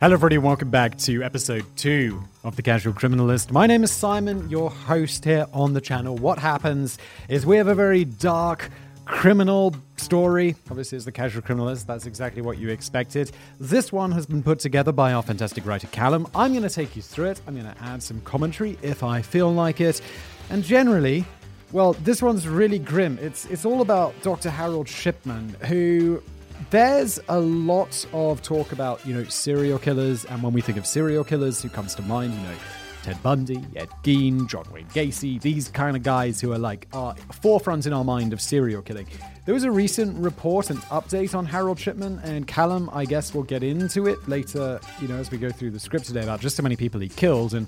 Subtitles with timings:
[0.00, 3.50] Hello, everybody, welcome back to episode two of The Casual Criminalist.
[3.50, 6.14] My name is Simon, your host here on the channel.
[6.14, 8.70] What happens is we have a very dark
[9.06, 10.54] criminal story.
[10.70, 13.32] Obviously, as The Casual Criminalist, that's exactly what you expected.
[13.58, 16.28] This one has been put together by our fantastic writer Callum.
[16.32, 19.20] I'm going to take you through it, I'm going to add some commentary if I
[19.20, 20.00] feel like it.
[20.48, 21.24] And generally,
[21.72, 23.18] well, this one's really grim.
[23.20, 24.48] It's, it's all about Dr.
[24.48, 26.22] Harold Shipman, who
[26.70, 30.86] there's a lot of talk about, you know, serial killers, and when we think of
[30.86, 32.34] serial killers, who comes to mind?
[32.34, 32.54] You know,
[33.02, 37.14] Ted Bundy, Ed Gein, John Wayne Gacy, these kind of guys who are like are
[37.40, 39.06] forefront in our mind of serial killing.
[39.44, 42.90] There was a recent report and update on Harold Shipman and Callum.
[42.92, 46.04] I guess we'll get into it later, you know, as we go through the script
[46.04, 47.54] today about just how many people he killed.
[47.54, 47.66] And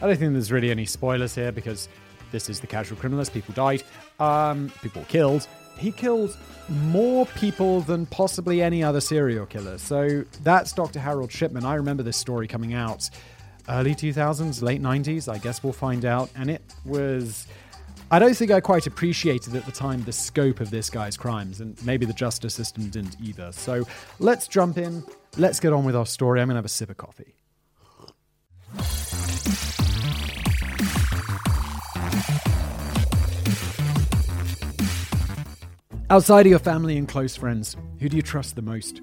[0.00, 1.88] I don't think there's really any spoilers here because
[2.32, 3.32] this is the casual criminalist.
[3.32, 3.84] People died,
[4.18, 5.46] um, people killed
[5.80, 6.36] he killed
[6.68, 9.78] more people than possibly any other serial killer.
[9.78, 11.00] So that's Dr.
[11.00, 11.64] Harold Shipman.
[11.64, 13.10] I remember this story coming out
[13.68, 15.32] early 2000s, late 90s.
[15.32, 16.30] I guess we'll find out.
[16.36, 17.46] And it was.
[18.12, 21.60] I don't think I quite appreciated at the time the scope of this guy's crimes,
[21.60, 23.52] and maybe the justice system didn't either.
[23.52, 23.86] So
[24.18, 25.04] let's jump in.
[25.36, 26.40] Let's get on with our story.
[26.40, 27.36] I'm going to have a sip of coffee.
[36.10, 39.00] Outside of your family and close friends, who do you trust the most?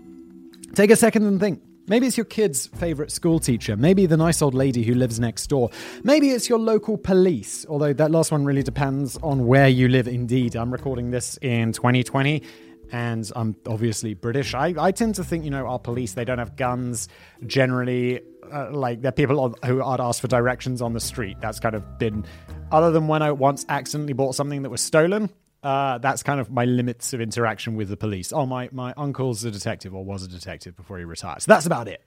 [0.76, 1.62] Take a second and think.
[1.88, 3.78] Maybe it's your kid's favorite school teacher.
[3.78, 5.70] Maybe the nice old lady who lives next door.
[6.04, 10.10] Maybe it's your local police, although that last one really depends on where you live
[10.10, 10.58] indeed.
[10.58, 12.44] I'm recording this in 2020
[12.92, 14.54] and I'm obviously British.
[14.54, 17.08] I, I tend to think, you know, our police, they don't have guns
[17.46, 18.20] generally.
[18.52, 21.38] Uh, like, they're people who aren't asked for directions on the street.
[21.40, 22.26] That's kind of been,
[22.70, 25.30] other than when I once accidentally bought something that was stolen,
[25.68, 28.32] uh, that's kind of my limits of interaction with the police.
[28.32, 31.42] Oh, my, my uncle's a detective or was a detective before he retired.
[31.42, 32.02] So that's about it.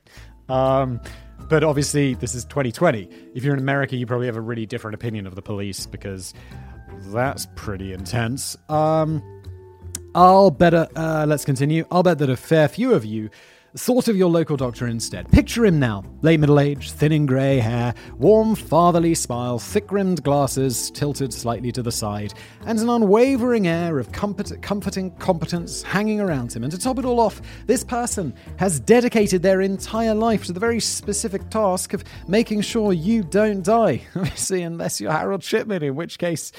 [0.48, 0.98] Um,
[1.50, 3.11] but obviously, this is 2020.
[3.34, 6.33] If you're in America, you probably have a really different opinion of the police because
[7.08, 8.56] that's pretty intense.
[8.71, 9.22] Um,
[10.15, 11.84] I'll bet, uh, let's continue.
[11.91, 13.28] I'll bet that a fair few of you
[13.76, 15.31] Thought of your local doctor instead.
[15.31, 16.03] Picture him now.
[16.22, 21.82] Late middle age, thinning grey hair, warm, fatherly smile, thick rimmed glasses tilted slightly to
[21.82, 22.34] the side,
[22.66, 26.64] and an unwavering air of comfort- comforting competence hanging around him.
[26.64, 30.59] And to top it all off, this person has dedicated their entire life to the
[30.59, 34.03] very specific task of making sure you don't die.
[34.16, 36.50] Obviously, unless you're Harold Shipman, in which case,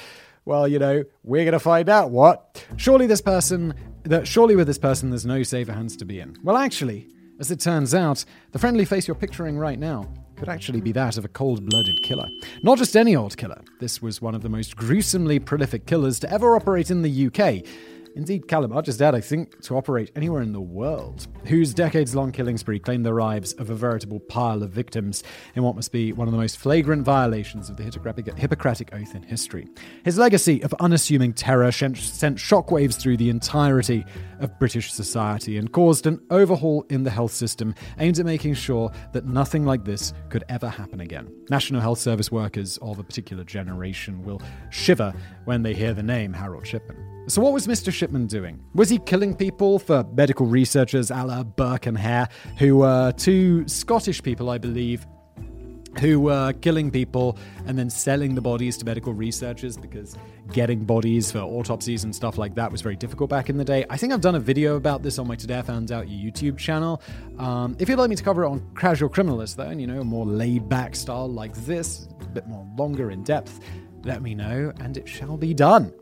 [0.45, 2.65] well, you know, we're going to find out what.
[2.77, 3.73] Surely this person
[4.03, 6.35] that surely with this person there's no safer hands to be in.
[6.43, 7.07] Well, actually,
[7.39, 11.17] as it turns out, the friendly face you're picturing right now could actually be that
[11.17, 12.27] of a cold blooded killer.
[12.63, 16.31] Not just any old killer, this was one of the most gruesomely prolific killers to
[16.31, 17.63] ever operate in the UK.
[18.15, 22.31] Indeed, Callum Archer's dad, I think, to operate anywhere in the world, whose decades long
[22.31, 25.23] killing spree claimed the lives of a veritable pile of victims
[25.55, 29.23] in what must be one of the most flagrant violations of the Hippocratic Oath in
[29.23, 29.67] history.
[30.03, 31.95] His legacy of unassuming terror sent
[32.37, 34.05] shockwaves through the entirety
[34.39, 38.91] of British society and caused an overhaul in the health system aimed at making sure
[39.13, 41.31] that nothing like this could ever happen again.
[41.49, 45.13] National Health Service workers of a particular generation will shiver
[45.45, 47.10] when they hear the name Harold Shipman.
[47.27, 47.93] So, what was Mr.
[47.93, 48.59] Shipman doing?
[48.73, 52.27] Was he killing people for medical researchers a la Burke and Hare,
[52.57, 55.05] who were two Scottish people, I believe,
[55.99, 57.37] who were killing people
[57.67, 60.17] and then selling the bodies to medical researchers because
[60.51, 63.85] getting bodies for autopsies and stuff like that was very difficult back in the day.
[63.89, 66.57] I think I've done a video about this on my Today I Found Out YouTube
[66.57, 67.03] channel.
[67.37, 70.01] Um, if you'd like me to cover it on Casual Criminalist, though, and you know,
[70.01, 73.59] a more laid back style like this, a bit more longer in depth,
[74.03, 75.93] let me know and it shall be done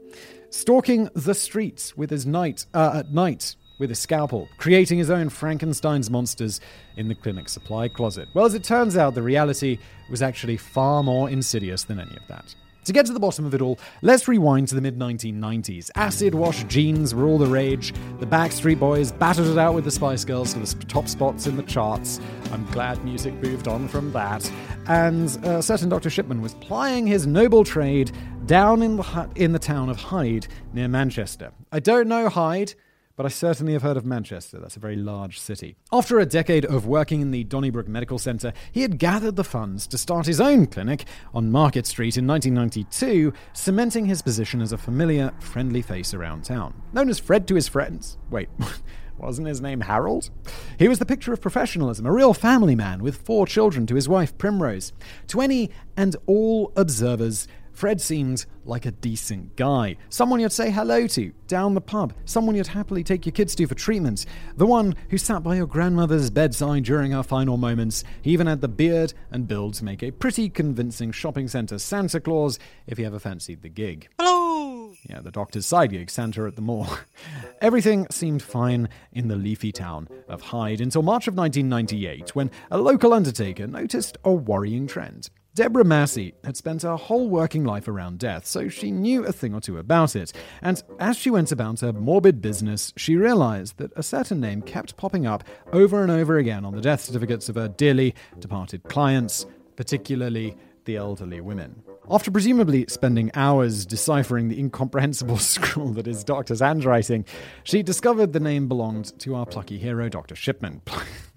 [0.49, 5.29] stalking the streets with his night uh, at night with a scalpel, creating his own
[5.29, 6.59] Frankenstein's monsters
[6.97, 8.27] in the clinic supply closet.
[8.33, 9.79] Well, as it turns out, the reality
[10.09, 12.53] was actually far more insidious than any of that.
[12.85, 15.91] To get to the bottom of it all, let's rewind to the mid 1990s.
[15.95, 17.93] Acid wash jeans were all the rage.
[18.19, 21.55] The Backstreet Boys battered it out with the Spice Girls for the top spots in
[21.55, 22.19] the charts.
[22.51, 24.49] I'm glad music moved on from that.
[24.87, 26.09] And a certain Dr.
[26.09, 28.11] Shipman was plying his noble trade
[28.45, 31.51] down in the, in the town of Hyde near Manchester.
[31.71, 32.73] I don't know Hyde
[33.19, 34.61] but I certainly have heard of Manchester.
[34.61, 35.75] That's a very large city.
[35.91, 39.87] After a decade of working in the Donneybrook Medical Centre, he had gathered the funds
[39.87, 44.77] to start his own clinic on Market Street in 1992, cementing his position as a
[44.77, 46.81] familiar, friendly face around town.
[46.93, 48.17] Known as Fred to his friends.
[48.29, 48.47] Wait.
[49.17, 50.29] Wasn't his name Harold?
[50.77, 54.07] He was the picture of professionalism, a real family man with four children to his
[54.07, 54.93] wife Primrose.
[55.27, 57.45] To any and all observers,
[57.79, 59.95] Fred seemed like a decent guy.
[60.09, 62.11] Someone you'd say hello to down the pub.
[62.25, 64.25] Someone you'd happily take your kids to for treatment.
[64.57, 68.03] The one who sat by your grandmother's bedside during her final moments.
[68.21, 72.19] He even had the beard and build to make a pretty convincing shopping centre Santa
[72.19, 74.09] Claus if he ever fancied the gig.
[74.19, 74.91] Hello!
[75.09, 76.85] Yeah, the doctor's side gig, Santa at the mall.
[77.61, 82.77] Everything seemed fine in the leafy town of Hyde until March of 1998 when a
[82.77, 85.29] local undertaker noticed a worrying trend.
[85.59, 89.53] Deborah Massey had spent her whole working life around death, so she knew a thing
[89.53, 90.31] or two about it.
[90.61, 94.95] And as she went about her morbid business, she realized that a certain name kept
[94.95, 99.45] popping up over and over again on the death certificates of her dearly departed clients,
[99.75, 101.83] particularly the elderly women.
[102.09, 107.25] After presumably spending hours deciphering the incomprehensible scrawl that is Doctor's handwriting,
[107.65, 110.35] she discovered the name belonged to our plucky hero, Dr.
[110.35, 110.81] Shipman.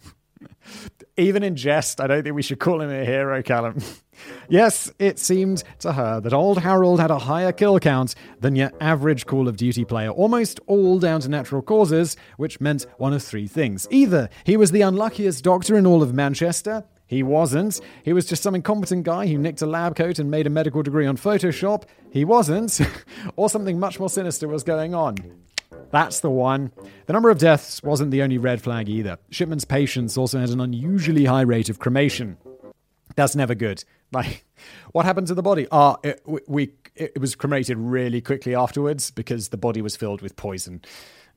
[1.16, 3.78] Even in jest, I don't think we should call him a hero, Callum.
[4.48, 8.70] yes, it seemed to her that old Harold had a higher kill count than your
[8.80, 13.22] average Call of Duty player, almost all down to natural causes, which meant one of
[13.22, 13.86] three things.
[13.90, 17.78] Either he was the unluckiest doctor in all of Manchester, he wasn't.
[18.02, 20.82] He was just some incompetent guy who nicked a lab coat and made a medical
[20.82, 21.84] degree on Photoshop.
[22.10, 22.80] He wasn't.
[23.36, 25.18] or something much more sinister was going on.
[25.90, 26.72] That's the one.
[27.06, 29.18] The number of deaths wasn't the only red flag either.
[29.30, 32.38] Shipman's patients also had an unusually high rate of cremation.
[33.16, 33.84] That's never good.
[34.12, 34.44] Like,
[34.92, 35.66] what happened to the body?
[35.72, 40.36] Ah, it, we, it was cremated really quickly afterwards because the body was filled with
[40.36, 40.82] poison.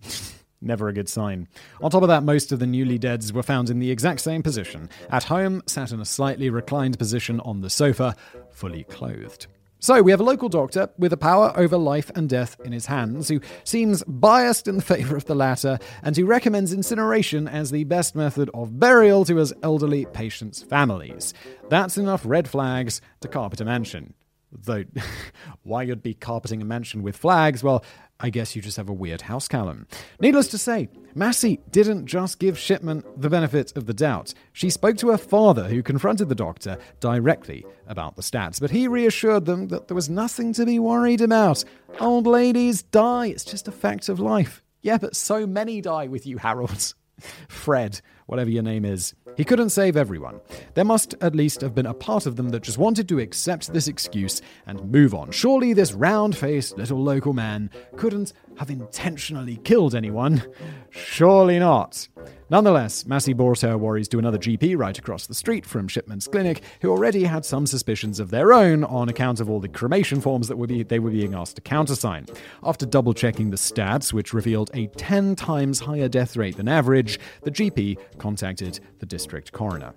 [0.62, 1.48] Never a good sign.
[1.80, 4.44] On top of that, most of the newly deads were found in the exact same
[4.44, 4.90] position.
[5.10, 8.14] At home, sat in a slightly reclined position on the sofa,
[8.52, 9.48] fully clothed.
[9.86, 12.88] So we have a local doctor with the power over life and death in his
[12.88, 17.70] hands who seems biased in the favor of the latter and who recommends incineration as
[17.70, 21.36] the best method of burial to his elderly patients' families.
[21.70, 24.16] That's enough red flags to carpet a mansion.
[24.52, 24.86] Though,
[25.62, 27.62] why you'd be carpeting a mansion with flags?
[27.62, 27.86] Well,
[28.19, 29.88] I guess you just have a weird house, Callum.
[30.21, 34.33] Needless to say, Massey didn't just give Shipman the benefit of the doubt.
[34.53, 38.88] She spoke to her father, who confronted the doctor directly about the stats, but he
[38.88, 41.63] reassured them that there was nothing to be worried about.
[42.00, 44.63] Old ladies die, it's just a fact of life.
[44.81, 46.94] Yeah, but so many die with you, Harold.
[47.50, 49.13] Fred, whatever your name is.
[49.38, 50.39] He couldn't save everyone.
[50.74, 53.74] There must at least have been a part of them that just wanted to accept
[53.74, 55.31] this excuse and move on.
[55.31, 60.44] Surely this round faced little local man couldn't have intentionally killed anyone.
[60.90, 62.07] Surely not.
[62.50, 66.62] Nonetheless, Massey brought her worries to another GP right across the street from Shipman's clinic,
[66.81, 70.48] who already had some suspicions of their own on account of all the cremation forms
[70.48, 72.28] that be, they were being asked to countersign.
[72.63, 77.19] After double checking the stats, which revealed a 10 times higher death rate than average,
[77.42, 79.94] the GP contacted the district coroner.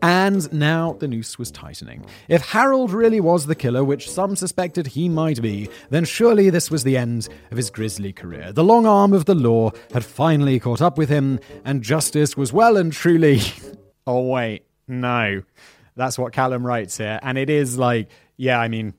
[0.00, 2.04] And now the noose was tightening.
[2.28, 6.70] If Harold really was the killer, which some suspected he might be, then surely this
[6.70, 8.52] was the end of his grisly career.
[8.52, 12.52] The long arm of the law had finally caught up with him, and justice was
[12.52, 13.40] well and truly.
[14.06, 15.42] oh, wait, no.
[15.96, 17.18] That's what Callum writes here.
[17.22, 18.94] And it is like, yeah, I mean,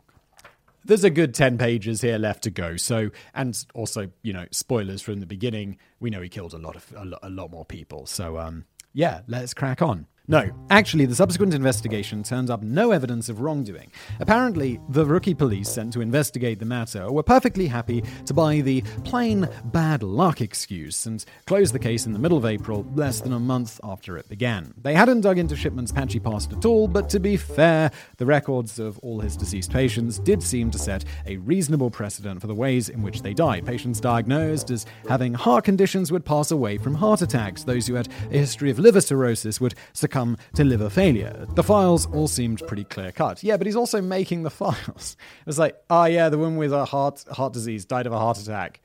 [0.86, 2.78] there's a good 10 pages here left to go.
[2.78, 6.76] So, and also, you know, spoilers from the beginning, we know he killed a lot
[6.76, 8.06] of, a lot, a lot more people.
[8.06, 10.08] So, um, yeah, let's crack on.
[10.30, 13.92] No, actually, the subsequent investigation turned up no evidence of wrongdoing.
[14.22, 18.84] Apparently, the rookie police sent to investigate the matter were perfectly happy to buy the
[19.04, 23.34] plain bad luck excuse and close the case in the middle of April, less than
[23.34, 24.74] a month after it began.
[24.82, 28.80] They hadn't dug into Shipman's patchy past at all, but to be fair, the records
[28.80, 32.88] of all his deceased patients did seem to set a reasonable precedent for the ways
[32.88, 33.66] in which they died.
[33.66, 37.66] Patients diagnosed as having heart conditions would pass away from heart attacks.
[37.66, 41.46] Those who had a history of liver cirrhosis would succumb succumb to liver failure.
[41.56, 43.44] The files all seemed pretty clear cut.
[43.44, 45.18] Yeah, but he's also making the files.
[45.42, 48.20] It was like, oh yeah, the woman with a heart heart disease died of a
[48.20, 48.80] heart attack.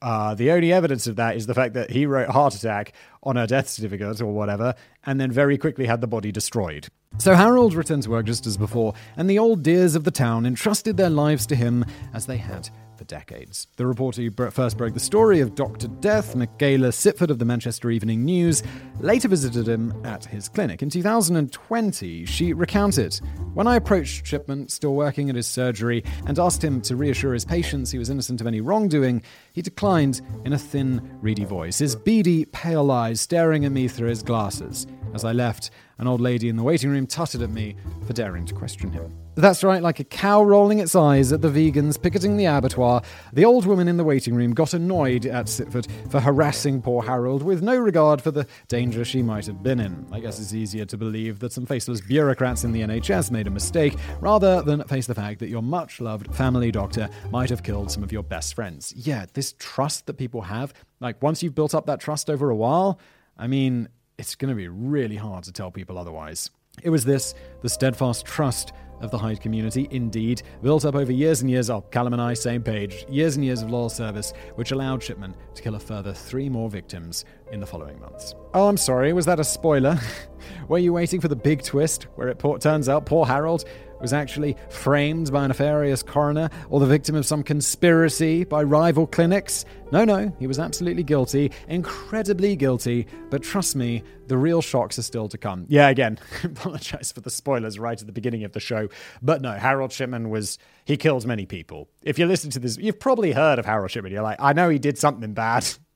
[0.00, 3.36] Uh, the only evidence of that is the fact that he wrote heart attack on
[3.36, 4.74] her death certificate or whatever,
[5.06, 6.88] and then very quickly had the body destroyed.
[7.18, 10.44] So Harold returned to work just as before, and the old dears of the town
[10.44, 12.68] entrusted their lives to him as they had
[13.02, 13.66] for decades.
[13.76, 15.88] The reporter who first broke the story of Dr.
[15.88, 18.62] Death, Michaela Sitford of the Manchester Evening News,
[19.00, 20.82] later visited him at his clinic.
[20.82, 23.20] In 2020, she recounted
[23.54, 27.44] When I approached Shipman, still working at his surgery, and asked him to reassure his
[27.44, 31.96] patients he was innocent of any wrongdoing, he declined in a thin, reedy voice, his
[31.96, 34.86] beady, pale eyes staring at me through his glasses.
[35.14, 37.76] As I left, an old lady in the waiting room tutted at me
[38.06, 39.14] for daring to question him.
[39.34, 43.02] That's right, like a cow rolling its eyes at the vegans picketing the abattoir,
[43.32, 47.42] the old woman in the waiting room got annoyed at Sitford for harassing poor Harold
[47.42, 50.06] with no regard for the danger she might have been in.
[50.12, 53.50] I guess it's easier to believe that some faceless bureaucrats in the NHS made a
[53.50, 57.90] mistake rather than face the fact that your much loved family doctor might have killed
[57.90, 58.92] some of your best friends.
[58.96, 62.56] Yeah, this trust that people have, like once you've built up that trust over a
[62.56, 62.98] while,
[63.38, 63.88] I mean,
[64.22, 66.48] it's going to be really hard to tell people otherwise.
[66.84, 71.40] It was this, the steadfast trust of the Hyde community, indeed, built up over years
[71.40, 71.68] and years.
[71.68, 73.04] Oh, Callum and I, same page.
[73.08, 76.70] Years and years of loyal service, which allowed Shipman to kill a further three more
[76.70, 78.36] victims in the following months.
[78.54, 79.98] Oh, I'm sorry, was that a spoiler?
[80.68, 83.64] Were you waiting for the big twist where it turns out poor Harold
[84.02, 89.06] was actually framed by a nefarious coroner or the victim of some conspiracy by rival
[89.06, 89.64] clinics.
[89.92, 95.02] No, no, he was absolutely guilty, incredibly guilty, but trust me, the real shocks are
[95.02, 95.66] still to come.
[95.68, 98.88] Yeah, again, apologize for the spoilers right at the beginning of the show,
[99.22, 101.88] but no, Harold Shipman was, he killed many people.
[102.02, 104.12] If you listen to this, you've probably heard of Harold Shipman.
[104.12, 105.66] You're like, I know he did something bad.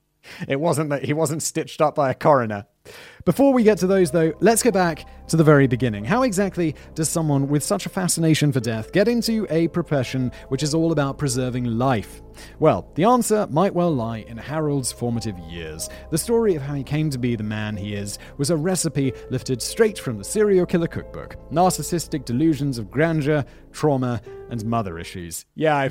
[0.49, 2.67] It wasn't that he wasn't stitched up by a coroner.
[3.25, 6.05] Before we get to those, though, let's go back to the very beginning.
[6.05, 10.63] How exactly does someone with such a fascination for death get into a profession which
[10.63, 12.23] is all about preserving life?
[12.61, 15.89] Well, the answer might well lie in Harold's formative years.
[16.11, 19.13] The story of how he came to be the man he is was a recipe
[19.31, 25.45] lifted straight from the serial killer cookbook narcissistic delusions of grandeur, trauma, and mother issues.
[25.57, 25.91] Yeah, I.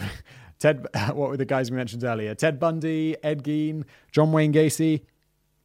[0.66, 2.36] Ted, what were the guys we mentioned earlier?
[2.36, 5.02] Ted Bundy, Ed Gein, John Wayne Gacy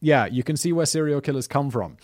[0.01, 1.97] yeah, you can see where serial killers come from.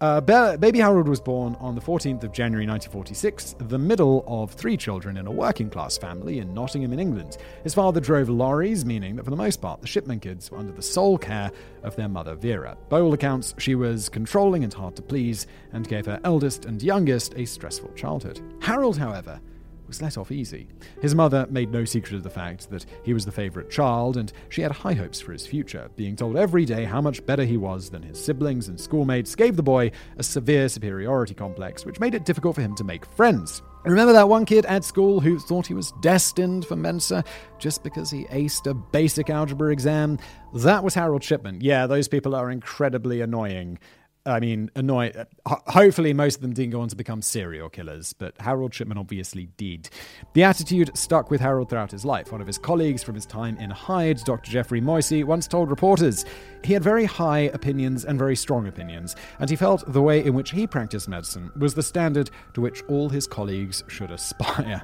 [0.00, 4.76] Uh, Baby Harold was born on the 14th of January 1946, the middle of three
[4.76, 7.38] children in a working class family in Nottingham in England.
[7.62, 10.72] His father drove lorries, meaning that for the most part the Shipman kids were under
[10.72, 11.50] the sole care
[11.84, 12.76] of their mother Vera.
[12.88, 16.82] By all accounts, she was controlling and hard to please, and gave her eldest and
[16.82, 18.40] youngest a stressful childhood.
[18.60, 19.40] Harold, however,
[19.86, 20.68] was let off easy.
[21.00, 24.32] His mother made no secret of the fact that he was the favourite child, and
[24.48, 25.88] she had high hopes for his future.
[25.96, 29.56] Being told every day how much better he was than his siblings and schoolmates gave
[29.56, 33.62] the boy a severe superiority complex, which made it difficult for him to make friends.
[33.84, 37.22] Remember that one kid at school who thought he was destined for Mensa
[37.58, 40.18] just because he aced a basic algebra exam?
[40.54, 41.60] That was Harold Shipman.
[41.60, 43.78] Yeah, those people are incredibly annoying.
[44.26, 45.12] I mean, annoy.
[45.46, 49.50] Hopefully, most of them didn't go on to become serial killers, but Harold Shipman obviously
[49.58, 49.90] did.
[50.32, 52.32] The attitude stuck with Harold throughout his life.
[52.32, 54.50] One of his colleagues from his time in Hyde, Dr.
[54.50, 56.24] Jeffrey Moisey, once told reporters
[56.62, 60.32] he had very high opinions and very strong opinions, and he felt the way in
[60.32, 64.82] which he practiced medicine was the standard to which all his colleagues should aspire.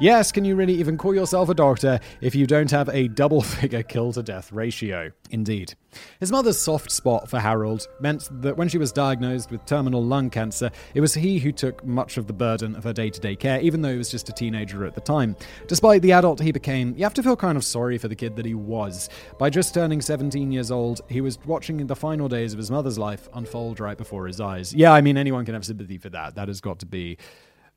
[0.00, 3.42] Yes, can you really even call yourself a doctor if you don't have a double
[3.42, 5.10] figure kill to death ratio?
[5.30, 5.74] Indeed.
[6.20, 10.30] His mother's soft spot for Harold meant that when she was diagnosed with terminal lung
[10.30, 13.34] cancer, it was he who took much of the burden of her day to day
[13.34, 15.34] care, even though he was just a teenager at the time.
[15.66, 18.36] Despite the adult he became, you have to feel kind of sorry for the kid
[18.36, 19.08] that he was.
[19.36, 23.00] By just turning 17 years old, he was watching the final days of his mother's
[23.00, 24.72] life unfold right before his eyes.
[24.72, 26.36] Yeah, I mean, anyone can have sympathy for that.
[26.36, 27.18] That has got to be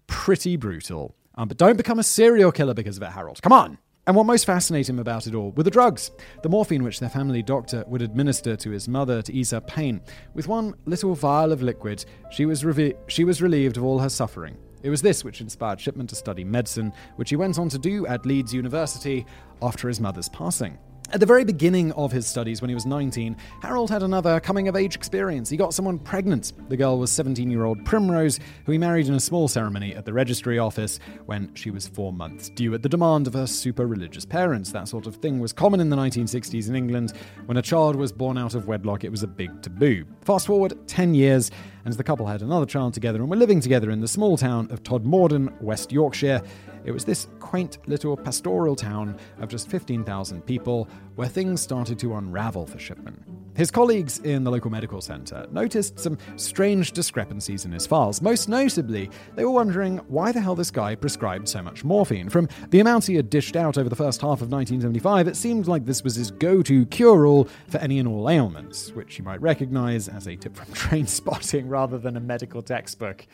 [0.06, 1.16] pretty brutal.
[1.36, 3.42] Um, but don't become a serial killer because of it, Harold.
[3.42, 3.78] Come on!
[4.08, 6.12] And what most fascinated him about it all were the drugs,
[6.42, 10.02] the morphine which their family doctor would administer to his mother to ease her pain.
[10.34, 14.10] With one little vial of liquid, she was, revi- she was relieved of all her
[14.10, 14.58] suffering.
[14.84, 18.08] It was this which inspired Shipman to study medicine, which he went on to do
[18.08, 19.26] at Leeds University
[19.62, 20.80] after his mother's passing.
[21.14, 24.70] At the very beginning of his studies, when he was 19, Harold had another coming
[24.70, 25.50] of age experience.
[25.50, 26.54] He got someone pregnant.
[26.70, 30.06] The girl was 17 year old Primrose, who he married in a small ceremony at
[30.06, 33.88] the registry office when she was four months due at the demand of her super
[33.88, 34.72] religious parents.
[34.72, 37.12] That sort of thing was common in the 1960s in England.
[37.46, 40.06] When a child was born out of wedlock, it was a big taboo.
[40.22, 41.52] Fast forward 10 years,
[41.86, 44.70] and the couple had another child together and were living together in the small town
[44.72, 46.42] of Todmorden, West Yorkshire.
[46.84, 52.16] It was this quaint little pastoral town of just 15,000 people where things started to
[52.16, 53.42] unravel for Shipman.
[53.54, 58.22] His colleagues in the local medical centre noticed some strange discrepancies in his files.
[58.22, 62.30] Most notably, they were wondering why the hell this guy prescribed so much morphine.
[62.30, 65.68] From the amount he had dished out over the first half of 1975, it seemed
[65.68, 69.26] like this was his go to cure all for any and all ailments, which you
[69.26, 73.26] might recognise as a tip from Trainspotting rather than a medical textbook.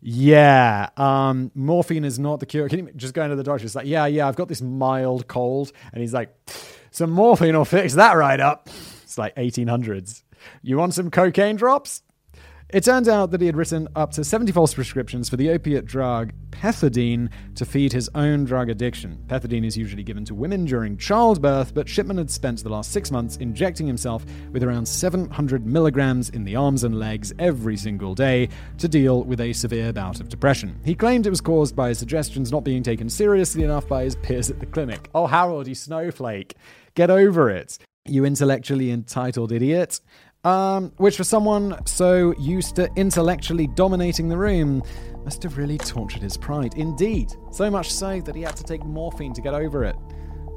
[0.00, 2.68] Yeah, um, morphine is not the cure.
[2.68, 3.64] Can you just go into the doctor?
[3.64, 6.34] It's like, yeah, yeah, I've got this mild cold, and he's like,
[6.90, 8.68] some morphine will fix that right up.
[9.02, 10.22] It's like 1800s.
[10.62, 12.02] You want some cocaine drops?
[12.72, 15.84] It turned out that he had written up to 70 false prescriptions for the opiate
[15.84, 19.22] drug pethidine to feed his own drug addiction.
[19.26, 23.10] Pethidine is usually given to women during childbirth, but Shipman had spent the last six
[23.10, 28.48] months injecting himself with around 700 milligrams in the arms and legs every single day
[28.78, 30.80] to deal with a severe bout of depression.
[30.82, 34.16] He claimed it was caused by his suggestions not being taken seriously enough by his
[34.16, 35.10] peers at the clinic.
[35.14, 36.54] Oh, Harold, you snowflake.
[36.94, 37.76] Get over it.
[38.06, 40.00] You intellectually entitled idiot.
[40.44, 44.82] Um, which for someone so used to intellectually dominating the room
[45.24, 46.74] must have really tortured his pride.
[46.76, 49.94] Indeed, so much so that he had to take morphine to get over it.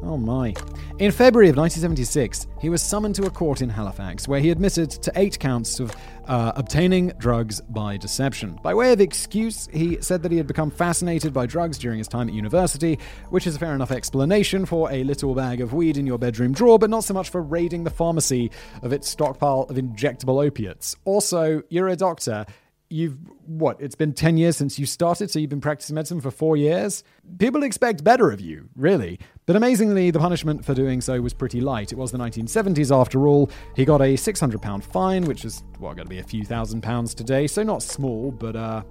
[0.04, 0.54] Oh my.
[1.00, 4.90] In February of 1976, he was summoned to a court in Halifax where he admitted
[4.90, 8.60] to eight counts of uh, obtaining drugs by deception.
[8.64, 12.08] By way of excuse, he said that he had become fascinated by drugs during his
[12.08, 13.00] time at university,
[13.30, 16.54] which is a fair enough explanation for a little bag of weed in your bedroom
[16.54, 18.52] drawer, but not so much for raiding the pharmacy
[18.84, 20.96] of its stockpile of injectable opiates.
[21.06, 22.46] Also, you're a doctor
[22.90, 26.30] you've what it's been 10 years since you started so you've been practicing medicine for
[26.30, 27.04] 4 years
[27.40, 31.62] people expect better of you really but amazingly the punishment for doing so was pretty
[31.62, 31.92] light.
[31.92, 33.50] It was the 1970s after all.
[33.76, 36.82] He got a 600 pound fine which is well going to be a few thousand
[36.82, 37.48] pounds today.
[37.48, 38.84] So not small but uh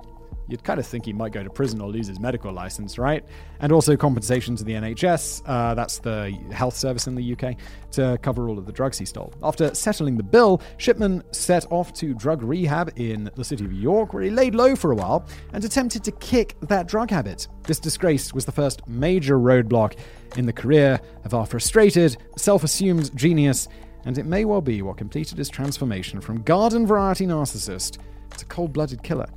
[0.48, 3.24] you'd kind of think he might go to prison or lose his medical license, right?
[3.60, 7.56] And also compensation to the NHS, uh, that's the health service in the UK,
[7.92, 9.32] to cover all of the drugs he stole.
[9.42, 14.12] After settling the bill, Shipman set off to drug rehab in the city of York,
[14.12, 17.48] where he laid low for a while and attempted to kick that drug habit.
[17.64, 19.96] This disgrace was the first major roadblock
[20.36, 23.68] in the career of our frustrated, self assumed genius,
[24.04, 27.98] and it may well be what completed his transformation from garden variety narcissist
[28.36, 29.28] to cold blooded killer.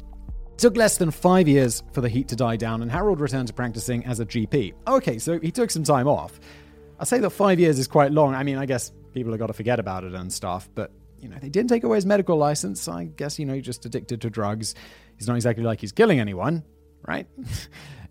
[0.57, 3.47] It took less than five years for the heat to die down, and Harold returned
[3.47, 4.73] to practicing as a GP.
[4.87, 6.39] Okay, so he took some time off.
[6.99, 8.33] I say that five years is quite long.
[8.33, 11.29] I mean, I guess people have got to forget about it and stuff, but you
[11.29, 12.87] know, they didn't take away his medical license.
[12.87, 14.73] I guess, you know, he's just addicted to drugs.
[15.15, 16.63] He's not exactly like he's killing anyone,
[17.07, 17.27] right?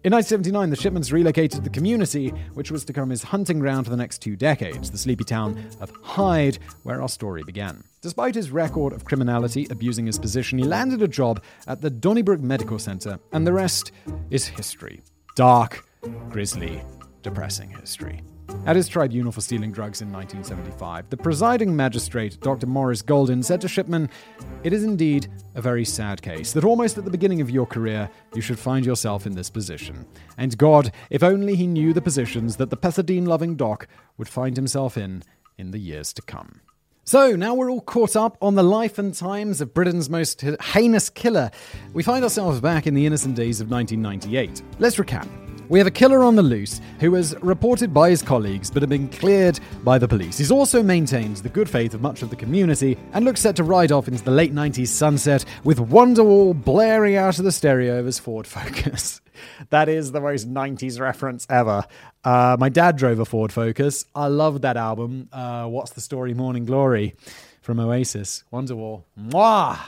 [0.04, 3.90] In 1979, the Shipmans relocated the community, which was to become his hunting ground for
[3.90, 7.82] the next two decades, the sleepy town of Hyde, where our story began.
[8.02, 12.40] Despite his record of criminality abusing his position, he landed a job at the Donneybrook
[12.40, 13.90] Medical Center, and the rest
[14.30, 15.02] is history.
[15.34, 15.84] Dark,
[16.30, 16.82] grisly,
[17.22, 18.22] depressing history.
[18.66, 22.66] At his tribunal for stealing drugs in 1975, the presiding magistrate, Dr.
[22.66, 24.08] Morris Golden, said to Shipman,
[24.64, 28.10] It is indeed a very sad case that almost at the beginning of your career,
[28.34, 30.04] you should find yourself in this position.
[30.36, 33.86] And God, if only he knew the positions that the pethidine loving doc
[34.18, 35.22] would find himself in
[35.58, 36.60] in the years to come.
[37.04, 41.08] So now we're all caught up on the life and times of Britain's most heinous
[41.08, 41.52] killer.
[41.92, 44.60] We find ourselves back in the innocent days of 1998.
[44.80, 45.45] Let's recap.
[45.68, 48.88] We have a killer on the loose who was reported by his colleagues but had
[48.88, 50.38] been cleared by the police.
[50.38, 53.64] He's also maintained the good faith of much of the community and looks set to
[53.64, 58.06] ride off into the late 90s sunset with Wonderwall blaring out of the stereo of
[58.06, 59.20] his Ford Focus.
[59.70, 61.84] that is the most 90s reference ever.
[62.24, 64.04] Uh, my dad drove a Ford Focus.
[64.14, 65.28] I loved that album.
[65.32, 67.16] Uh, What's the Story, Morning Glory
[67.60, 68.44] from Oasis.
[68.52, 69.02] Wonderwall.
[69.18, 69.78] Mwah!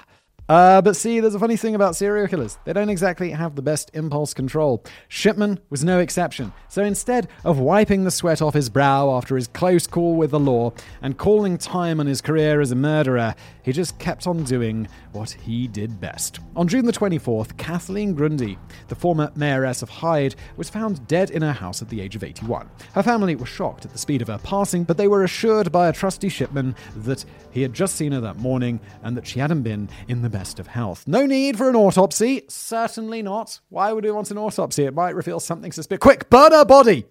[0.49, 2.59] Uh, but see, there's a funny thing about serial killers.
[2.65, 4.83] They don't exactly have the best impulse control.
[5.09, 6.53] Shipman was no exception.
[6.69, 10.41] So instead of wiping the sweat off his brow after his close call with the
[10.41, 14.89] law and calling time on his career as a murderer, he just kept on doing
[15.13, 16.41] what he did best.
[16.57, 18.59] On June the 24th, Kathleen Grundy,
[18.89, 22.25] the former mayoress of Hyde, was found dead in her house at the age of
[22.25, 22.71] 81.
[22.95, 25.89] Her family were shocked at the speed of her passing, but they were assured by
[25.89, 29.63] a trusty shipman that he had just seen her that morning and that she hadn't
[29.63, 31.03] been in the best of health.
[31.09, 32.45] No need for an autopsy.
[32.49, 33.59] Certainly not.
[33.71, 34.85] Why would we want an autopsy?
[34.85, 36.01] It might reveal something suspicious.
[36.01, 37.07] Quick, burn her body!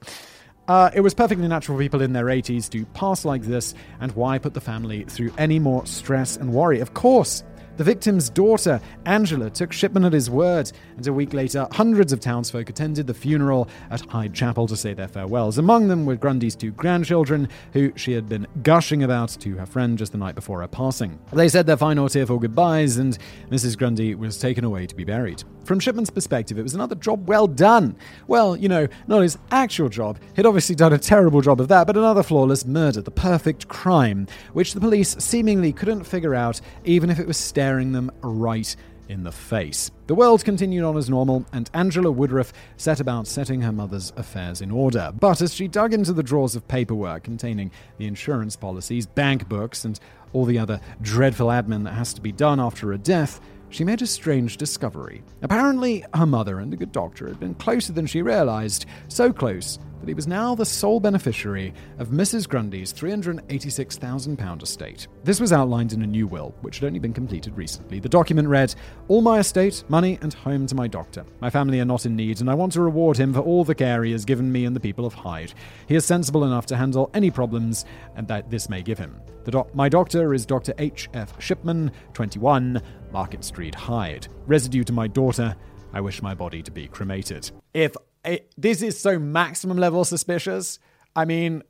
[0.70, 4.14] Uh, it was perfectly natural for people in their 80s to pass like this, and
[4.14, 6.80] why put the family through any more stress and worry?
[6.80, 7.44] Of course,
[7.78, 12.20] the victim's daughter, Angela, took Shipman at his word, and a week later, hundreds of
[12.20, 15.60] townsfolk attended the funeral at Hyde Chapel to say their farewells.
[15.60, 19.98] Among them were Grundy's two grandchildren, who she had been gushing about to her friend
[19.98, 21.20] just the night before her passing.
[21.32, 23.18] They said their final tearful goodbyes, and
[23.52, 23.78] Mrs.
[23.78, 25.44] Grundy was taken away to be buried.
[25.64, 27.96] From Shipman's perspective, it was another job well done.
[28.28, 30.18] Well, you know, not his actual job.
[30.36, 34.28] He'd obviously done a terrible job of that, but another flawless murder, the perfect crime,
[34.54, 38.78] which the police seemingly couldn't figure out, even if it was staring staring them right
[39.10, 39.92] in the face.
[40.06, 44.62] The world continued on as normal, and Angela Woodruff set about setting her mother's affairs
[44.62, 45.12] in order.
[45.20, 49.84] But as she dug into the drawers of paperwork containing the insurance policies, bank books,
[49.84, 50.00] and
[50.32, 54.02] all the other dreadful admin that has to be done after a death, she made
[54.02, 55.22] a strange discovery.
[55.42, 59.78] Apparently, her mother and a good doctor had been closer than she realized, so close
[60.08, 62.48] that he was now the sole beneficiary of Mrs.
[62.48, 65.10] Grundy's £386,000 estate.
[65.26, 68.00] This was outlined in a new will, which had only been completed recently.
[68.00, 68.74] The document read
[69.10, 71.26] All my estate, money, and home to my doctor.
[71.42, 73.76] My family are not in need, and I want to reward him for all the
[73.76, 75.54] care he has given me and the people of Hyde.
[75.90, 77.84] He is sensible enough to handle any problems
[78.16, 79.20] and that this may give him.
[79.44, 80.74] Doc- my doctor is Dr.
[80.78, 81.10] H.
[81.14, 81.34] F.
[81.42, 84.30] Shipman, 21, Market Street, Hyde.
[84.46, 85.54] Residue to my daughter.
[85.94, 87.52] I wish my body to be cremated.
[87.74, 87.96] If
[88.28, 90.80] it, this is so maximum level suspicious,
[91.16, 91.64] I mean,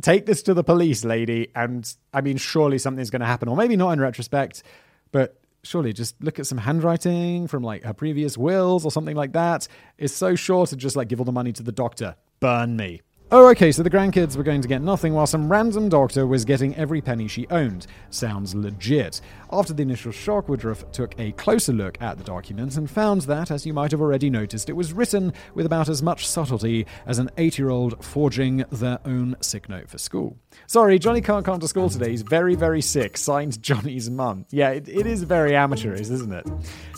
[0.00, 3.56] take this to the police, lady, and I mean, surely something's going to happen, or
[3.56, 4.62] maybe not in retrospect,
[5.10, 9.32] but surely just look at some handwriting from like her previous wills or something like
[9.32, 9.68] that.
[9.98, 12.16] It's so sure to just like give all the money to the doctor.
[12.40, 13.00] Burn me.
[13.34, 16.44] Oh, okay, so the grandkids were going to get nothing while some random doctor was
[16.44, 17.86] getting every penny she owned.
[18.10, 19.22] Sounds legit.
[19.50, 23.50] After the initial shock, Woodruff took a closer look at the document and found that,
[23.50, 27.18] as you might have already noticed, it was written with about as much subtlety as
[27.18, 30.36] an eight year old forging their own sick note for school.
[30.66, 32.10] Sorry, Johnny can't come to school today.
[32.10, 33.16] He's very, very sick.
[33.16, 34.46] Signed Johnny's mum.
[34.50, 36.46] Yeah, it, it is very amateurish, isn't it?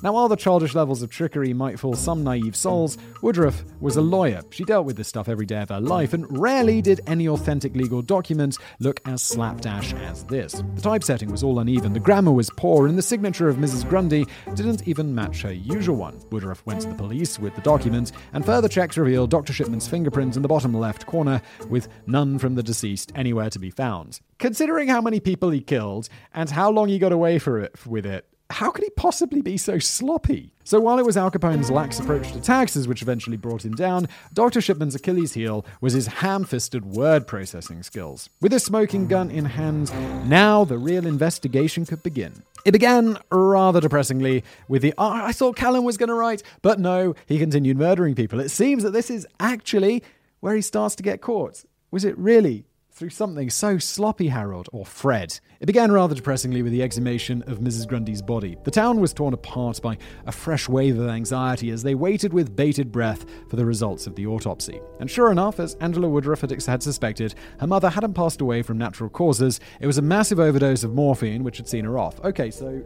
[0.03, 4.03] Now, while the childish levels of trickery might fool some naive souls, Woodruff was a
[4.03, 4.43] lawyer.
[4.51, 7.75] She dealt with this stuff every day of her life, and rarely did any authentic
[7.75, 10.63] legal document look as slapdash as this.
[10.75, 13.89] The typesetting was all uneven, the grammar was poor, and the signature of Mrs.
[13.89, 16.21] Grundy didn't even match her usual one.
[16.31, 19.53] Woodruff went to the police with the document, and further checks revealed Dr.
[19.53, 23.71] Shipman's fingerprint in the bottom left corner, with none from the deceased anywhere to be
[23.71, 24.21] found.
[24.39, 28.07] Considering how many people he killed and how long he got away for it with
[28.07, 30.53] it, how could he possibly be so sloppy?
[30.65, 34.07] So while it was Al Capone's lax approach to taxes which eventually brought him down,
[34.33, 34.61] Dr.
[34.61, 38.29] Shipman's Achilles heel was his ham-fisted word processing skills.
[38.41, 39.91] With a smoking gun in hand,
[40.29, 42.43] now the real investigation could begin.
[42.65, 46.79] It began rather depressingly with the oh, I thought Callum was going to write, but
[46.79, 48.41] no, he continued murdering people.
[48.41, 50.03] It seems that this is actually
[50.41, 51.65] where he starts to get caught.
[51.91, 55.41] Was it really through something so sloppy, Harold, or Fred.
[55.59, 57.89] It began rather depressingly with the exhumation of Mrs.
[57.89, 58.57] Grundy's body.
[58.63, 62.55] The town was torn apart by a fresh wave of anxiety as they waited with
[62.55, 64.81] bated breath for the results of the autopsy.
[65.01, 69.11] And sure enough, as Angela Woodruff had suspected, her mother hadn't passed away from natural
[69.11, 69.59] causes.
[69.81, 72.21] It was a massive overdose of morphine which had seen her off.
[72.21, 72.81] Okay, so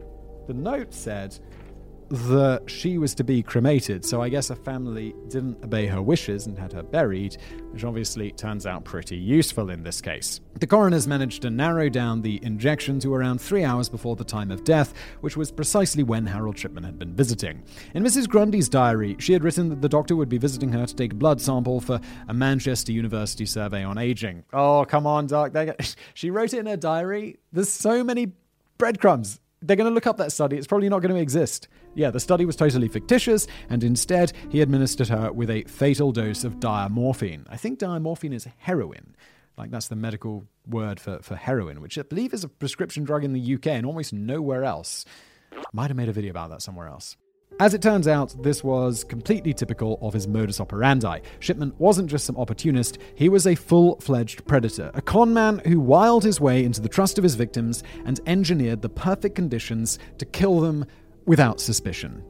[0.47, 1.39] the note said
[2.11, 6.47] that she was to be cremated, so I guess her family didn't obey her wishes
[6.47, 7.37] and had her buried,
[7.71, 10.41] which obviously turns out pretty useful in this case.
[10.59, 14.51] The coroners managed to narrow down the injection to around three hours before the time
[14.51, 17.63] of death, which was precisely when Harold Shipman had been visiting.
[17.95, 18.29] In Mrs.
[18.29, 21.17] Grundy's diary, she had written that the doctor would be visiting her to take a
[21.17, 24.45] blood sample for a Manchester University survey on aging.
[24.53, 25.55] Oh, come on, Doc.
[26.15, 27.39] She wrote it in her diary.
[27.53, 28.33] There's so many
[28.79, 30.57] breadcrumbs they're going to look up that study.
[30.57, 31.69] It's probably not going to exist.
[31.95, 36.45] Yeah, the study was totally fictitious, and instead, he administered her with a fatal dose
[36.45, 37.45] of diamorphine.
[37.49, 39.17] I think diamorphine is heroin.
[39.57, 43.25] Like, that's the medical word for, for heroin, which I believe is a prescription drug
[43.25, 45.05] in the UK and almost nowhere else.
[45.73, 47.17] Might have made a video about that somewhere else.
[47.61, 51.19] As it turns out, this was completely typical of his modus operandi.
[51.41, 55.81] Shipman wasn't just some opportunist, he was a full fledged predator, a con man who
[55.81, 60.25] wiled his way into the trust of his victims and engineered the perfect conditions to
[60.25, 60.87] kill them
[61.29, 62.25] without suspicion.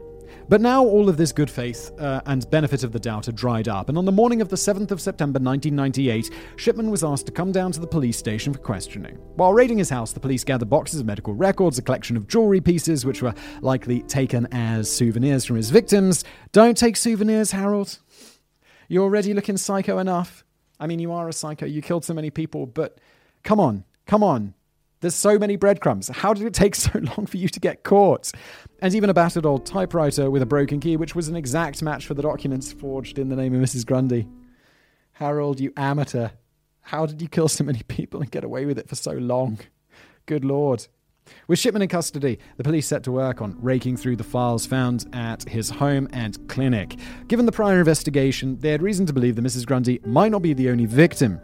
[0.48, 3.68] But now all of this good faith uh, and benefit of the doubt had dried
[3.68, 7.32] up, and on the morning of the 7th of September 1998, Shipman was asked to
[7.32, 9.16] come down to the police station for questioning.
[9.36, 12.62] While raiding his house, the police gathered boxes of medical records, a collection of jewelry
[12.62, 16.24] pieces, which were likely taken as souvenirs from his victims.
[16.52, 17.98] Don't take souvenirs, Harold.
[18.88, 20.44] You're already looking psycho enough.
[20.80, 22.98] I mean, you are a psycho, you killed so many people, but
[23.44, 24.54] come on, come on.
[25.00, 26.08] There's so many breadcrumbs.
[26.08, 28.32] How did it take so long for you to get caught?
[28.80, 32.06] And even a battered old typewriter with a broken key, which was an exact match
[32.06, 33.86] for the documents forged in the name of Mrs.
[33.86, 34.28] Grundy.
[35.12, 36.28] Harold, you amateur.
[36.80, 39.58] How did you kill so many people and get away with it for so long?
[40.26, 40.86] Good lord.
[41.46, 45.06] With Shipman in custody, the police set to work on raking through the files found
[45.12, 46.96] at his home and clinic.
[47.26, 49.66] Given the prior investigation, they had reason to believe that Mrs.
[49.66, 51.40] Grundy might not be the only victim.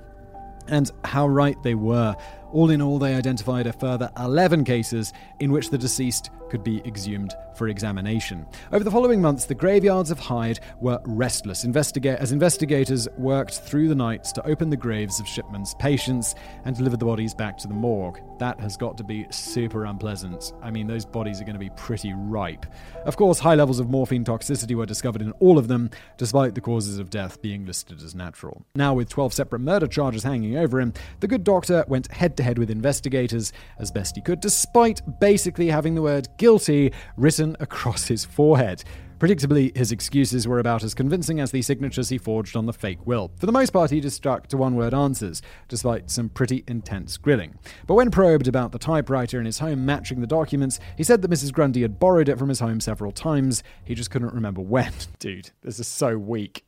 [0.69, 2.17] And how right they were.
[2.55, 6.81] All in all, they identified a further 11 cases in which the deceased could be
[6.87, 8.47] exhumed for examination.
[8.73, 13.89] Over the following months, the graveyards of Hyde were restless Investiga- as investigators worked through
[13.89, 17.67] the nights to open the graves of Shipman's patients and deliver the bodies back to
[17.67, 18.21] the morgue.
[18.39, 20.53] That has got to be super unpleasant.
[20.63, 22.67] I mean, those bodies are going to be pretty ripe.
[23.05, 26.61] Of course, high levels of morphine toxicity were discovered in all of them, despite the
[26.61, 28.65] causes of death being listed as natural.
[28.77, 32.44] Now, with 12 separate murder charges hanging over him, the good doctor went head to
[32.45, 38.07] head with investigators as best he could, despite basically having the word guilty written across
[38.07, 38.85] his forehead.
[39.19, 43.07] Predictably, his excuses were about as convincing as the signatures he forged on the fake
[43.07, 43.31] will.
[43.39, 47.17] For the most part, he just stuck to one word answers, despite some pretty intense
[47.17, 47.59] grilling.
[47.87, 51.31] But when probed about the typewriter in his home matching the documents, he said that
[51.31, 51.53] Mrs.
[51.53, 53.63] Grundy had borrowed it from his home several times.
[53.85, 54.93] He just couldn't remember when.
[55.19, 56.65] Dude, this is so weak.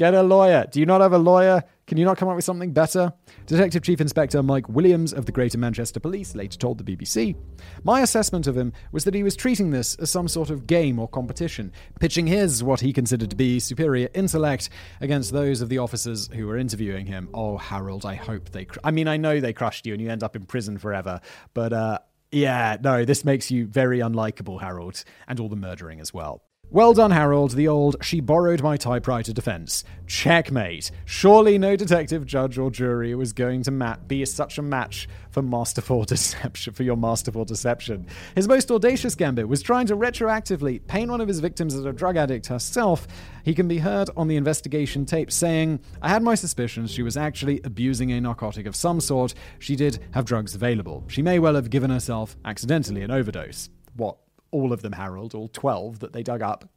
[0.00, 0.66] Get a lawyer.
[0.70, 1.62] Do you not have a lawyer?
[1.86, 3.12] Can you not come up with something better?
[3.44, 7.36] Detective Chief Inspector Mike Williams of the Greater Manchester Police later told the BBC
[7.84, 10.98] My assessment of him was that he was treating this as some sort of game
[10.98, 14.70] or competition, pitching his, what he considered to be, superior intellect
[15.02, 17.28] against those of the officers who were interviewing him.
[17.34, 18.64] Oh, Harold, I hope they.
[18.64, 21.20] Cr- I mean, I know they crushed you and you end up in prison forever,
[21.52, 21.98] but uh,
[22.32, 26.42] yeah, no, this makes you very unlikable, Harold, and all the murdering as well.
[26.72, 29.82] Well done, Harold, the old she borrowed my typewriter defense.
[30.06, 30.92] Checkmate.
[31.04, 35.42] Surely no detective, judge, or jury was going to mat- be such a match for
[35.42, 38.06] masterful deception for your masterful deception.
[38.36, 41.92] His most audacious gambit was trying to retroactively paint one of his victims as a
[41.92, 43.08] drug addict herself.
[43.44, 47.16] He can be heard on the investigation tape saying, I had my suspicions she was
[47.16, 49.34] actually abusing a narcotic of some sort.
[49.58, 51.02] She did have drugs available.
[51.08, 53.70] She may well have given herself accidentally an overdose.
[53.96, 54.18] What
[54.50, 56.68] all of them, Harold, all 12 that they dug up.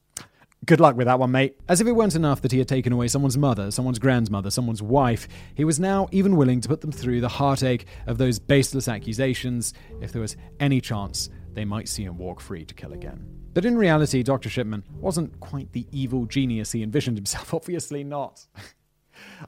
[0.66, 1.60] Good luck with that one, mate.
[1.68, 4.82] As if it weren't enough that he had taken away someone's mother, someone's grandmother, someone's
[4.82, 8.88] wife, he was now even willing to put them through the heartache of those baseless
[8.88, 13.28] accusations if there was any chance they might see him walk free to kill again.
[13.54, 14.50] But in reality, Dr.
[14.50, 17.54] Shipman wasn't quite the evil genius he envisioned himself.
[17.54, 18.48] Obviously not.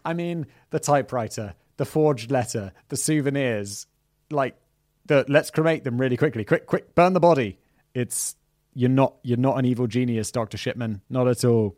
[0.04, 3.88] I mean, the typewriter, the forged letter, the souvenirs,
[4.30, 4.58] like
[5.06, 6.44] the let's cremate them really quickly.
[6.44, 7.58] Quick, quick, burn the body
[7.96, 8.36] it's
[8.76, 11.78] you're not you're not an evil genius, Doctor Shipman, not at all.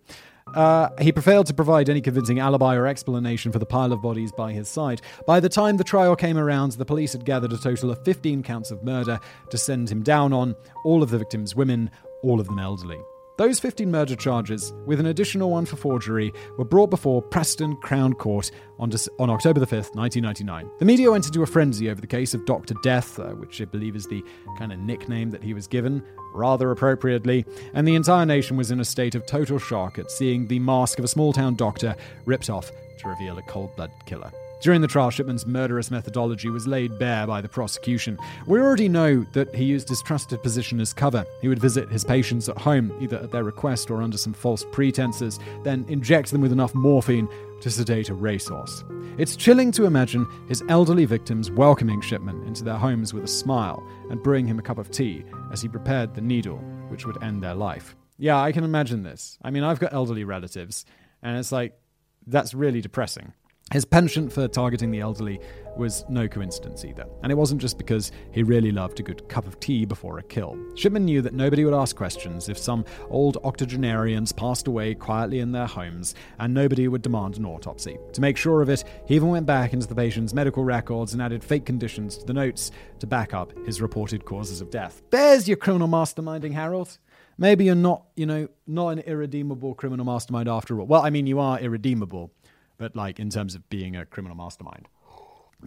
[0.54, 4.32] Uh, he failed to provide any convincing alibi or explanation for the pile of bodies
[4.32, 5.02] by his side.
[5.26, 8.44] By the time the trial came around, the police had gathered a total of 15
[8.44, 11.92] counts of murder to send him down on, all of the victims women,
[12.24, 13.00] all of them elderly.
[13.38, 18.14] Those 15 murder charges, with an additional one for forgery, were brought before Preston Crown
[18.14, 20.68] Court on, on October the 5th, 1999.
[20.80, 22.74] The media went into a frenzy over the case of Dr.
[22.82, 24.24] Death, uh, which I believe is the
[24.58, 26.02] kind of nickname that he was given,
[26.34, 27.46] rather appropriately,
[27.76, 30.98] and the entire nation was in a state of total shock at seeing the mask
[30.98, 31.96] of a small town doctor
[32.26, 34.32] ripped off to reveal a cold blooded killer.
[34.60, 38.18] During the trial, Shipman's murderous methodology was laid bare by the prosecution.
[38.48, 41.26] We already know that he used his trusted position as cover.
[41.42, 44.66] He would visit his patients at home, either at their request or under some false
[44.72, 47.30] pretenses, then inject them with enough morphine
[47.62, 48.84] to sedate a racehorse.
[49.20, 53.84] It's chilling to imagine his elderly victims welcoming Shipman into their homes with a smile
[54.10, 56.58] and brewing him a cup of tea as he prepared the needle
[56.90, 57.96] which would end their life.
[58.18, 59.38] Yeah, I can imagine this.
[59.44, 60.86] I mean, I've got elderly relatives,
[61.22, 61.80] and it's like,
[62.26, 63.34] that's really depressing.
[63.74, 65.42] His penchant for targeting the elderly
[65.76, 69.46] was no coincidence either, and it wasn't just because he really loved a good cup
[69.46, 70.58] of tea before a kill.
[70.76, 75.52] Shipman knew that nobody would ask questions if some old octogenarians passed away quietly in
[75.52, 77.98] their homes, and nobody would demand an autopsy.
[78.14, 81.22] To make sure of it, he even went back into the patient's medical records and
[81.22, 85.02] added fake conditions to the notes to back up his reported causes of death.
[85.10, 86.98] There's your criminal masterminding, Harold.
[87.38, 90.88] Maybe you're not, you know, not an irredeemable criminal mastermind after all.
[90.88, 92.32] Well, I mean, you are irredeemable
[92.78, 94.88] but like in terms of being a criminal mastermind.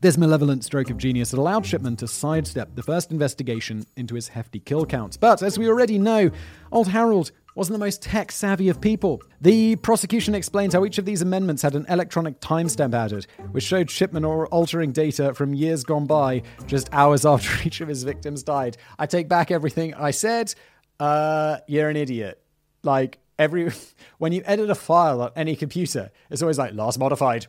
[0.00, 4.60] This malevolent stroke of genius allowed Shipman to sidestep the first investigation into his hefty
[4.60, 5.16] kill counts.
[5.16, 6.30] But as we already know,
[6.70, 9.20] old Harold wasn't the most tech savvy of people.
[9.40, 13.90] The prosecution explained how each of these amendments had an electronic timestamp added, which showed
[13.90, 18.76] Shipman altering data from years gone by just hours after each of his victims died.
[18.98, 20.54] I take back everything I said.
[21.00, 22.40] Uh, you're an idiot.
[22.82, 23.72] Like, every
[24.18, 27.46] when you edit a file on any computer, it's always like last modified.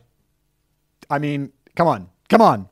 [1.08, 2.68] I mean, come on, come on.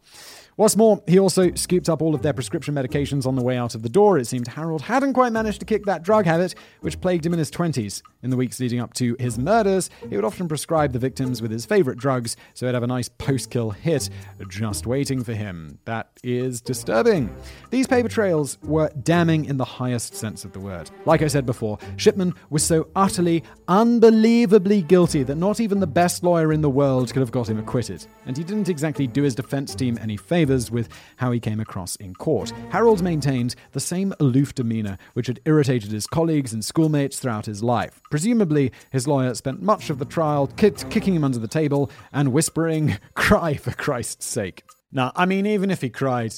[0.61, 3.75] What's more, he also scooped up all of their prescription medications on the way out
[3.75, 4.19] of the door.
[4.19, 7.39] It seemed Harold hadn't quite managed to kick that drug habit, which plagued him in
[7.39, 8.03] his 20s.
[8.23, 11.51] In the weeks leading up to his murders, he would often prescribe the victims with
[11.51, 14.11] his favorite drugs, so he'd have a nice post kill hit
[14.51, 15.79] just waiting for him.
[15.87, 17.35] That is disturbing.
[17.71, 20.91] These paper trails were damning in the highest sense of the word.
[21.07, 26.23] Like I said before, Shipman was so utterly, unbelievably guilty that not even the best
[26.23, 28.07] lawyer in the world could have got him acquitted.
[28.27, 31.61] And he didn't exactly do his defense team any favors favors with how he came
[31.61, 32.53] across in court.
[32.71, 37.63] Harold maintained the same aloof demeanor which had irritated his colleagues and schoolmates throughout his
[37.63, 38.01] life.
[38.11, 42.99] Presumably, his lawyer spent much of the trial kicking him under the table and whispering,
[43.15, 44.65] Cry for Christ's sake.
[44.91, 46.35] Now, I mean, even if he cried,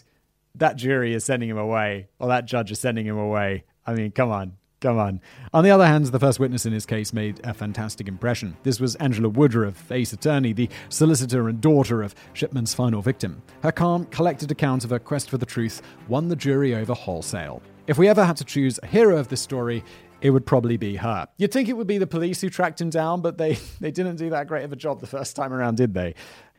[0.56, 3.64] that jury is sending him away, or that judge is sending him away.
[3.86, 4.58] I mean, come on.
[4.82, 5.20] Come on.
[5.54, 8.56] On the other hand, the first witness in his case made a fantastic impression.
[8.64, 13.42] This was Angela Woodruff, Ace Attorney, the solicitor and daughter of Shipman's final victim.
[13.62, 17.62] Her calm, collected account of her quest for the truth won the jury over wholesale.
[17.86, 19.84] If we ever had to choose a hero of this story,
[20.20, 21.28] it would probably be her.
[21.36, 24.16] You'd think it would be the police who tracked him down, but they, they didn't
[24.16, 26.14] do that great of a job the first time around, did they?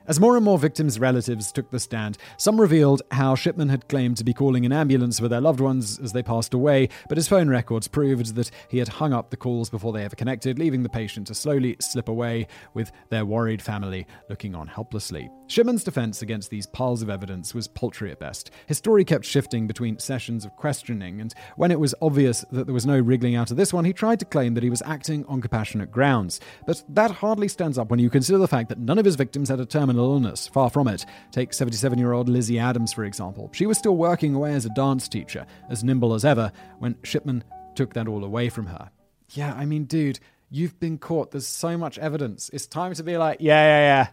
[0.05, 4.17] As more and more victims' relatives took the stand, some revealed how Shipman had claimed
[4.17, 7.29] to be calling an ambulance for their loved ones as they passed away, but his
[7.29, 10.83] phone records proved that he had hung up the calls before they ever connected, leaving
[10.83, 15.29] the patient to slowly slip away with their worried family looking on helplessly.
[15.47, 18.51] Shipman's defense against these piles of evidence was paltry at best.
[18.65, 22.73] His story kept shifting between sessions of questioning, and when it was obvious that there
[22.73, 25.23] was no wriggling out of this one, he tried to claim that he was acting
[25.27, 26.41] on compassionate grounds.
[26.67, 29.47] But that hardly stands up when you consider the fact that none of his victims
[29.47, 30.47] had a terminal illness.
[30.47, 31.05] Far from it.
[31.31, 33.49] Take 77 year old Lizzie Adams, for example.
[33.53, 37.43] She was still working away as a dance teacher, as nimble as ever, when Shipman
[37.75, 38.89] took that all away from her.
[39.31, 41.31] Yeah, I mean, dude, you've been caught.
[41.31, 42.49] There's so much evidence.
[42.53, 44.07] It's time to be like, yeah, yeah, yeah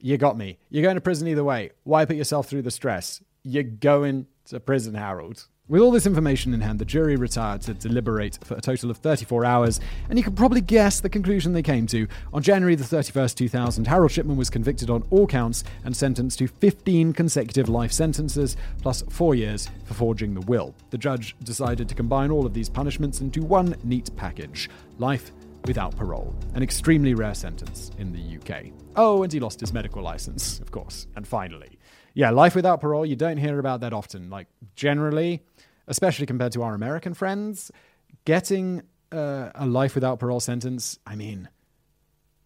[0.00, 0.58] you got me.
[0.70, 1.70] You're going to prison either way.
[1.84, 3.22] Why put yourself through the stress?
[3.42, 5.46] You're going to prison, Harold.
[5.68, 8.98] With all this information in hand, the jury retired to deliberate for a total of
[8.98, 12.06] 34 hours, and you can probably guess the conclusion they came to.
[12.32, 16.46] On January the 31st, 2000, Harold Shipman was convicted on all counts and sentenced to
[16.46, 20.72] 15 consecutive life sentences, plus four years for forging the will.
[20.90, 25.32] The judge decided to combine all of these punishments into one neat package life
[25.64, 28.66] without parole, an extremely rare sentence in the UK.
[28.94, 31.08] Oh, and he lost his medical license, of course.
[31.16, 31.75] And finally,
[32.16, 34.30] yeah, life without parole, you don't hear about that often.
[34.30, 35.42] Like, generally,
[35.86, 37.70] especially compared to our American friends,
[38.24, 41.46] getting uh, a life without parole sentence, I mean,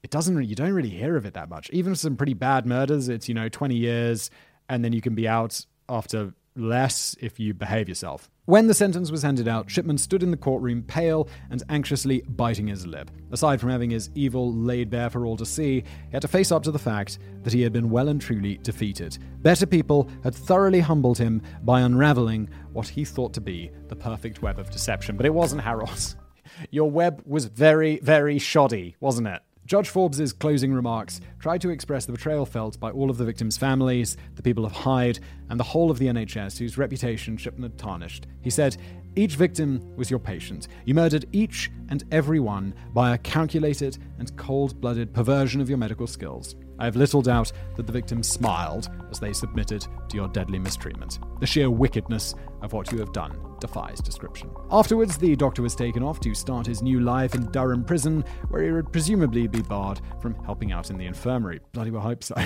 [0.02, 1.70] it doesn't, really, you don't really hear of it that much.
[1.70, 4.28] Even some pretty bad murders, it's, you know, 20 years
[4.68, 8.31] and then you can be out after less if you behave yourself.
[8.44, 12.66] When the sentence was handed out, Shipman stood in the courtroom pale and anxiously biting
[12.66, 13.11] his lip.
[13.31, 16.51] Aside from having his evil laid bare for all to see, he had to face
[16.51, 19.18] up to the fact that he had been well and truly defeated.
[19.42, 24.42] Better people had thoroughly humbled him by unraveling what he thought to be the perfect
[24.42, 25.16] web of deception.
[25.16, 26.16] But it wasn't Harold's.
[26.70, 29.42] Your web was very, very shoddy, wasn't it?
[29.70, 33.56] Judge Forbes's closing remarks tried to express the betrayal felt by all of the victims'
[33.56, 37.78] families, the people of Hyde, and the whole of the NHS whose reputation Shipman had
[37.78, 38.26] tarnished.
[38.40, 38.78] He said,
[39.14, 40.66] Each victim was your patient.
[40.87, 45.78] You murdered each and every one by a calculated and cold blooded perversion of your
[45.78, 46.56] medical skills.
[46.81, 51.19] I have little doubt that the victims smiled as they submitted to your deadly mistreatment.
[51.38, 54.51] The sheer wickedness of what you have done defies description.
[54.71, 58.62] Afterwards, the doctor was taken off to start his new life in Durham prison, where
[58.62, 61.61] he would presumably be barred from helping out in the infirmary.
[61.73, 62.35] Bloody well hope so.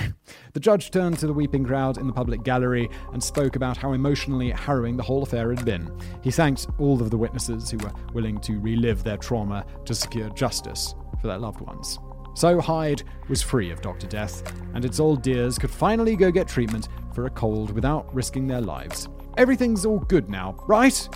[0.53, 3.93] The judge turned to the weeping crowd in the public gallery and spoke about how
[3.93, 5.91] emotionally harrowing the whole affair had been.
[6.23, 10.31] He thanked all of the witnesses who were willing to relive their trauma to secure
[10.31, 11.99] justice for their loved ones.
[12.35, 14.07] So Hyde was free of Dr.
[14.09, 14.43] Death,
[14.75, 18.61] and its old dears could finally go get treatment for a cold without risking their
[18.61, 19.09] lives.
[19.37, 21.09] Everything's all good now, right?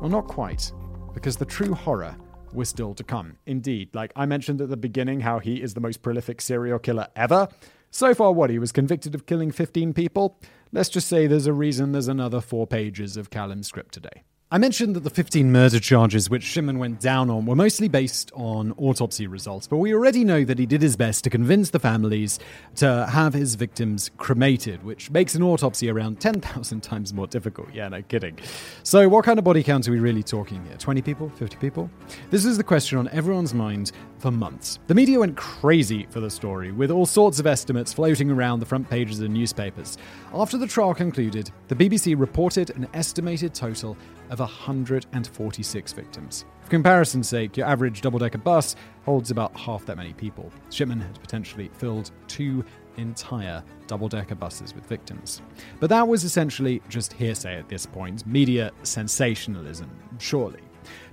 [0.00, 0.72] Well, not quite,
[1.14, 2.16] because the true horror
[2.52, 3.36] was still to come.
[3.46, 7.08] Indeed, like I mentioned at the beginning, how he is the most prolific serial killer
[7.16, 7.48] ever.
[7.90, 8.50] So far, what?
[8.50, 10.38] He was convicted of killing 15 people?
[10.72, 14.22] Let's just say there's a reason there's another four pages of Callum's script today.
[14.52, 18.30] I mentioned that the 15 murder charges which Shipman went down on were mostly based
[18.34, 21.78] on autopsy results, but we already know that he did his best to convince the
[21.78, 22.38] families
[22.74, 27.68] to have his victims cremated, which makes an autopsy around 10,000 times more difficult.
[27.72, 28.38] Yeah, no kidding.
[28.82, 30.76] So, what kind of body count are we really talking here?
[30.76, 31.30] 20 people?
[31.30, 31.88] 50 people?
[32.28, 34.80] This is the question on everyone's mind for months.
[34.86, 38.66] The media went crazy for the story, with all sorts of estimates floating around the
[38.66, 39.96] front pages of newspapers.
[40.34, 43.96] After the trial concluded, the BBC reported an estimated total
[44.28, 46.44] of 146 victims.
[46.62, 50.52] For comparison's sake, your average double decker bus holds about half that many people.
[50.70, 52.64] Shipman had potentially filled two
[52.96, 55.42] entire double decker buses with victims.
[55.80, 60.60] But that was essentially just hearsay at this point, media sensationalism, surely.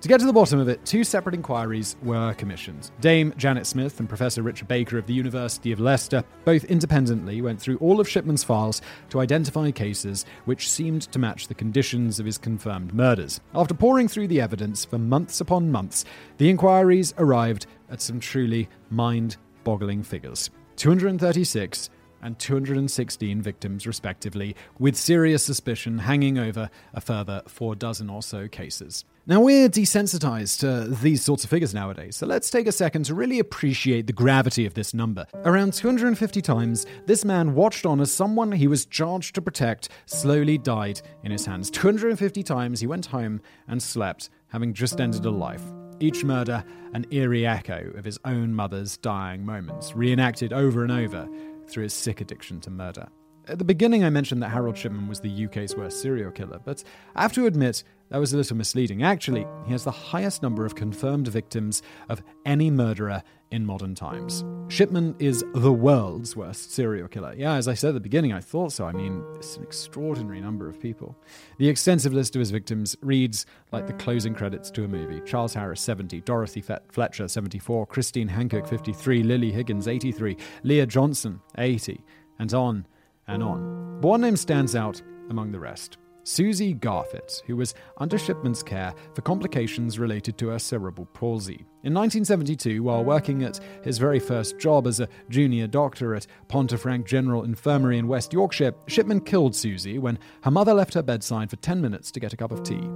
[0.01, 2.91] To get to the bottom of it, two separate inquiries were commissioned.
[3.01, 7.61] Dame Janet Smith and Professor Richard Baker of the University of Leicester both independently went
[7.61, 12.25] through all of Shipman's files to identify cases which seemed to match the conditions of
[12.25, 13.39] his confirmed murders.
[13.53, 16.05] After poring through the evidence for months upon months,
[16.37, 21.89] the inquiries arrived at some truly mind boggling figures 236
[22.21, 28.47] and 216 victims, respectively, with serious suspicion hanging over a further four dozen or so
[28.47, 29.05] cases.
[29.29, 33.13] Now, we're desensitized to these sorts of figures nowadays, so let's take a second to
[33.13, 35.27] really appreciate the gravity of this number.
[35.45, 40.57] Around 250 times, this man watched on as someone he was charged to protect slowly
[40.57, 41.69] died in his hands.
[41.69, 45.61] 250 times he went home and slept, having just ended a life.
[45.99, 46.63] Each murder
[46.93, 51.29] an eerie echo of his own mother's dying moments, reenacted over and over
[51.67, 53.07] through his sick addiction to murder.
[53.47, 56.83] At the beginning, I mentioned that Harold Shipman was the UK's worst serial killer, but
[57.15, 59.03] I have to admit that was a little misleading.
[59.03, 64.43] Actually, he has the highest number of confirmed victims of any murderer in modern times.
[64.67, 67.33] Shipman is the world's worst serial killer.
[67.35, 68.85] Yeah, as I said at the beginning, I thought so.
[68.85, 71.15] I mean, it's an extraordinary number of people.
[71.57, 75.53] The extensive list of his victims reads like the closing credits to a movie Charles
[75.53, 82.03] Harris, 70, Dorothy Fletcher, 74, Christine Hancock, 53, Lily Higgins, 83, Leah Johnson, 80,
[82.39, 82.85] and on
[83.27, 83.99] and on.
[84.01, 85.97] But one name stands out among the rest.
[86.23, 91.65] Susie Garfitt, who was under Shipman's care for complications related to her cerebral palsy.
[91.83, 97.05] In 1972, while working at his very first job as a junior doctor at Pontefract
[97.05, 101.55] General Infirmary in West Yorkshire, Shipman killed Susie when her mother left her bedside for
[101.55, 102.89] 10 minutes to get a cup of tea.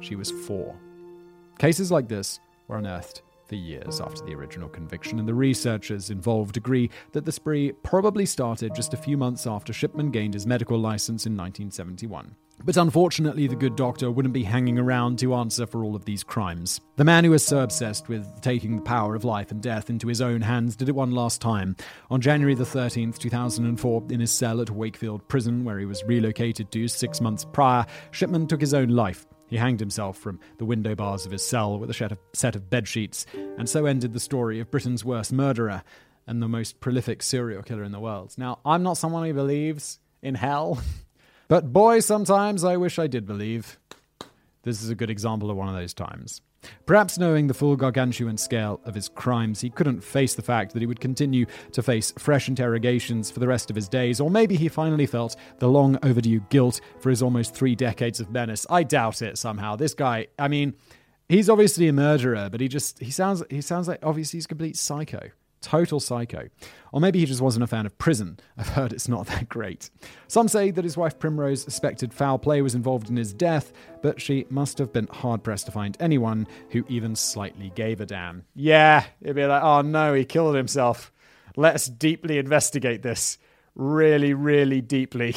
[0.00, 0.76] She was four.
[1.58, 6.56] Cases like this were unearthed for years after the original conviction, and the researchers involved
[6.56, 10.78] agree that the spree probably started just a few months after Shipman gained his medical
[10.78, 12.34] license in 1971.
[12.64, 16.24] But unfortunately, the good doctor wouldn't be hanging around to answer for all of these
[16.24, 16.80] crimes.
[16.96, 20.08] The man who was so obsessed with taking the power of life and death into
[20.08, 21.76] his own hands did it one last time.
[22.10, 26.72] On January the 13th, 2004, in his cell at Wakefield Prison, where he was relocated
[26.72, 29.26] to six months prior, Shipman took his own life.
[29.48, 32.88] He hanged himself from the window bars of his cell with a set of bed
[32.88, 35.82] sheets, and so ended the story of Britain's worst murderer
[36.26, 38.34] and the most prolific serial killer in the world.
[38.36, 40.82] Now, I'm not someone who believes in hell,
[41.48, 43.78] but boy, sometimes I wish I did believe.
[44.62, 46.42] This is a good example of one of those times.
[46.84, 50.80] Perhaps knowing the full gargantuan scale of his crimes, he couldn't face the fact that
[50.80, 54.56] he would continue to face fresh interrogations for the rest of his days, or maybe
[54.56, 58.66] he finally felt the long overdue guilt for his almost three decades of menace.
[58.68, 59.76] I doubt it somehow.
[59.76, 60.74] This guy, I mean,
[61.28, 64.48] he's obviously a murderer, but he just he sounds he sounds like obviously he's a
[64.48, 65.30] complete psycho.
[65.66, 66.48] Total psycho.
[66.92, 68.38] Or maybe he just wasn't a fan of prison.
[68.56, 69.90] I've heard it's not that great.
[70.28, 74.20] Some say that his wife Primrose suspected foul play was involved in his death, but
[74.20, 78.44] she must have been hard pressed to find anyone who even slightly gave a damn.
[78.54, 81.10] Yeah, it'd be like, oh no, he killed himself.
[81.56, 83.36] Let's deeply investigate this.
[83.74, 85.34] Really, really deeply.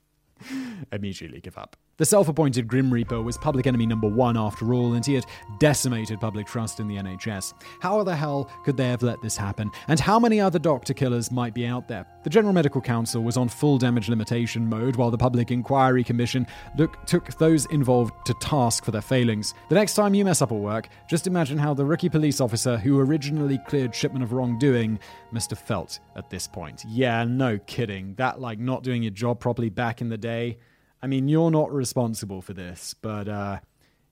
[0.92, 1.74] Immediately give up.
[1.98, 5.26] The self appointed Grim Reaper was public enemy number one after all, and he had
[5.58, 7.54] decimated public trust in the NHS.
[7.80, 9.72] How the hell could they have let this happen?
[9.88, 12.06] And how many other doctor killers might be out there?
[12.22, 16.46] The General Medical Council was on full damage limitation mode, while the Public Inquiry Commission
[16.76, 19.52] look, took those involved to task for their failings.
[19.68, 22.76] The next time you mess up at work, just imagine how the rookie police officer
[22.76, 25.00] who originally cleared Shipman of wrongdoing
[25.32, 26.84] must have felt at this point.
[26.86, 28.14] Yeah, no kidding.
[28.18, 30.58] That, like, not doing your job properly back in the day.
[31.02, 33.58] I mean, you're not responsible for this, but uh,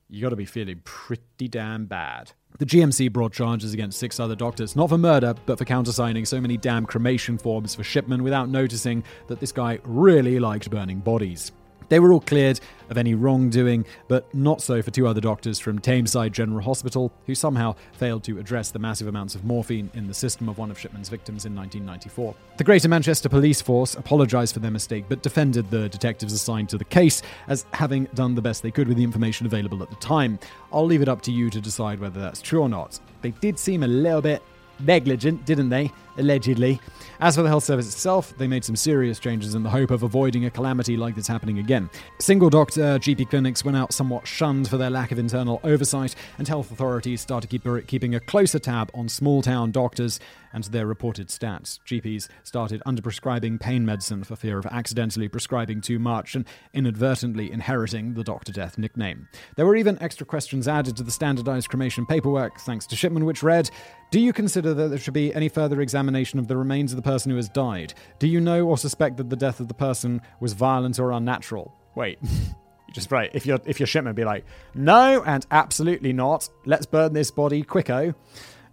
[0.09, 2.32] you got to be feeling pretty damn bad.
[2.59, 6.41] The GMC brought charges against six other doctors, not for murder, but for countersigning so
[6.41, 11.53] many damn cremation forms for Shipman without noticing that this guy really liked burning bodies.
[11.89, 12.61] They were all cleared
[12.91, 17.34] of any wrongdoing, but not so for two other doctors from Tameside General Hospital, who
[17.34, 20.78] somehow failed to address the massive amounts of morphine in the system of one of
[20.78, 22.34] Shipman's victims in 1994.
[22.57, 26.78] The Greater Manchester Police Force apologised for their mistake, but defended the detectives assigned to
[26.78, 29.97] the case as having done the best they could with the information available at the
[29.97, 30.39] time.
[30.72, 32.99] I'll leave it up to you to decide whether that's true or not.
[33.22, 34.43] They did seem a little bit
[34.80, 35.92] negligent, didn't they?
[36.18, 36.80] Allegedly.
[37.20, 40.02] As for the health service itself, they made some serious changes in the hope of
[40.02, 41.90] avoiding a calamity like this happening again.
[42.20, 46.14] Single doctor uh, GP clinics went out somewhat shunned for their lack of internal oversight,
[46.38, 50.20] and health authorities started keep, keeping a closer tab on small town doctors
[50.53, 51.78] and their reported stats.
[51.86, 58.14] GPs started underprescribing pain medicine for fear of accidentally prescribing too much and inadvertently inheriting
[58.14, 58.53] the Dr.
[58.53, 59.28] Death nickname.
[59.57, 63.42] There were even extra questions added to the standardized cremation paperwork, thanks to Shipman, which
[63.42, 63.70] read
[64.11, 67.03] Do you consider that there should be any further examination of the remains of the
[67.03, 67.94] person who has died?
[68.18, 71.74] Do you know or suspect that the death of the person was violent or unnatural?
[71.94, 72.18] Wait.
[72.92, 73.30] just right.
[73.34, 74.44] If you're if you're Shipman, be like,
[74.74, 76.49] no, and absolutely not.
[76.64, 78.14] Let's burn this body quicko.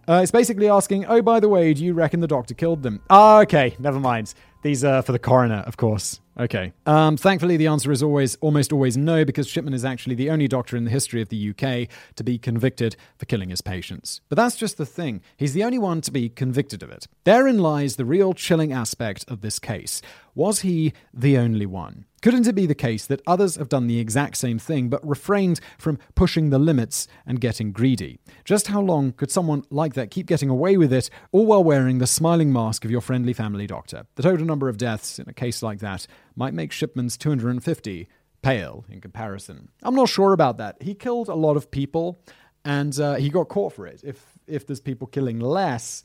[0.08, 3.00] Uh, it's basically asking, oh, by the way, do you reckon the doctor killed them?
[3.10, 4.34] Ah, okay, never mind.
[4.62, 6.20] These are for the coroner, of course.
[6.38, 6.72] Okay.
[6.86, 10.48] Um, thankfully, the answer is always, almost always no, because Shipman is actually the only
[10.48, 14.20] doctor in the history of the UK to be convicted for killing his patients.
[14.28, 15.20] But that's just the thing.
[15.36, 17.06] He's the only one to be convicted of it.
[17.24, 20.02] Therein lies the real chilling aspect of this case.
[20.34, 22.06] Was he the only one?
[22.24, 25.60] Couldn't it be the case that others have done the exact same thing but refrained
[25.76, 28.18] from pushing the limits and getting greedy?
[28.46, 31.98] Just how long could someone like that keep getting away with it, all while wearing
[31.98, 34.06] the smiling mask of your friendly family doctor?
[34.14, 38.08] The total number of deaths in a case like that might make Shipman's 250
[38.40, 39.68] pale in comparison.
[39.82, 40.80] I'm not sure about that.
[40.80, 42.22] He killed a lot of people
[42.64, 44.00] and uh, he got caught for it.
[44.02, 46.02] If, if there's people killing less,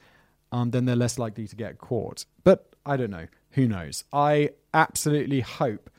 [0.51, 2.26] um, then they're less likely to get caught.
[2.43, 3.28] But I don't know.
[3.51, 4.03] Who knows?
[4.11, 5.89] I absolutely hope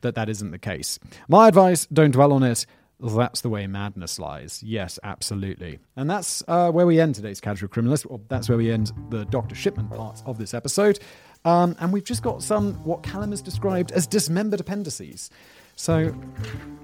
[0.00, 0.98] that that isn't the case.
[1.28, 2.66] My advice don't dwell on it.
[3.00, 4.62] That's the way madness lies.
[4.62, 5.80] Yes, absolutely.
[5.96, 8.06] And that's uh, where we end today's Casual Criminalist.
[8.06, 9.56] Well, that's where we end the Dr.
[9.56, 11.00] Shipman part of this episode.
[11.44, 15.30] Um, and we've just got some, what Callum has described as dismembered appendices.
[15.74, 16.14] So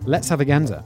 [0.05, 0.83] let's have a gander.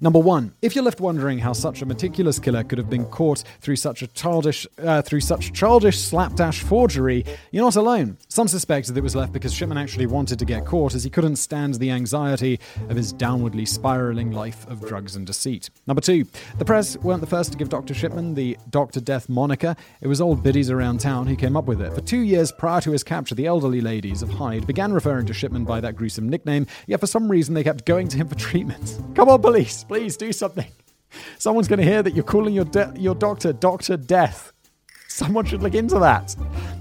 [0.00, 3.42] Number one, if you're left wondering how such a meticulous killer could have been caught
[3.60, 8.18] through such a childish, uh, through such childish slapdash forgery, you're not alone.
[8.28, 11.10] Some suspect that it was left because Shipman actually wanted to get caught, as he
[11.10, 15.70] couldn't stand the anxiety of his downwardly spiraling life of drugs and deceit.
[15.86, 16.26] Number two,
[16.58, 17.94] the press weren't the first to give Dr.
[17.94, 19.00] Shipman the Dr.
[19.00, 19.76] Death moniker.
[20.02, 21.94] It was old biddies around town who came up with it.
[21.94, 25.34] For two years prior to his capture, the elderly ladies of Hyde began referring to
[25.34, 26.66] Shipman by that gruesome nickname.
[26.86, 29.00] Yet for some reason, they kept going to him for treatment.
[29.14, 29.85] Come on, police!
[29.88, 30.66] Please do something.
[31.38, 34.52] Someone's going to hear that you're calling your de- your doctor Doctor Death.
[35.16, 36.32] Someone should look into that.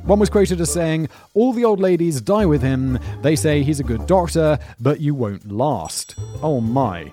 [0.03, 2.99] One was quoted as saying, All the old ladies die with him.
[3.21, 6.15] They say he's a good doctor, but you won't last.
[6.43, 7.09] Oh my.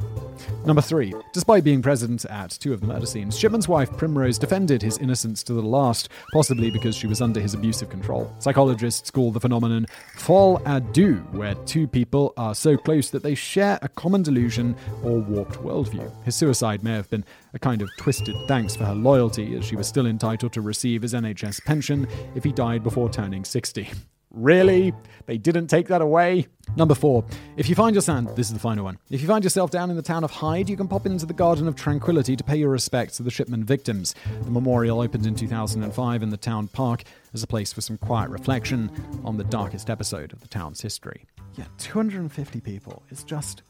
[0.66, 4.83] Number three, despite being present at two of the murder scenes, Shipman's wife Primrose defended
[4.83, 8.35] his innocence to the last, possibly because she was under his abusive control.
[8.41, 13.37] Psychologists call the phenomenon folie à deux, where two people are so close that they
[13.37, 16.11] share a common delusion or warped worldview.
[16.25, 19.76] His suicide may have been a kind of twisted thanks for her loyalty, as she
[19.76, 23.90] was still entitled to receive his NHS pension if he died before turning 60.
[24.32, 24.94] Really?
[25.26, 26.46] They didn't take that away?
[26.74, 27.22] Number four,
[27.59, 28.98] if you find yourself, this is the final one.
[29.11, 31.34] If you find yourself down in the town of Hyde, you can pop into the
[31.34, 34.14] Garden of Tranquility to pay your respects to the Shipman victims.
[34.44, 37.03] The memorial opened in 2005 in the town park
[37.34, 38.90] as a place for some quiet reflection
[39.22, 41.26] on the darkest episode of the town's history.
[41.57, 43.03] Yeah, 250 people.
[43.11, 43.62] It's just,